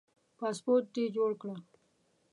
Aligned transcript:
پاسپورټ 0.39 0.85
دي 0.95 1.05
جوړ 1.15 1.31
کړه 1.41 1.55